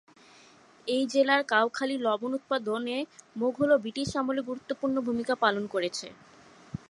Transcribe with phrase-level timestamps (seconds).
[0.87, 2.97] এই জেলার কাউখালী লবণ উৎপাদনে
[3.35, 6.07] মোঘল ও ব্রিটিশ আমলে গুরুত্বপূর্ণ ভূমিকা পালন করেছে।